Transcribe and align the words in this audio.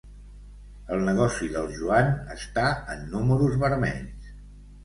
El 0.95 1.03
negoci 1.09 1.49
del 1.57 1.69
Joan 1.81 2.09
està 2.37 2.65
en 2.97 3.07
números 3.15 3.63
vermells. 3.67 4.35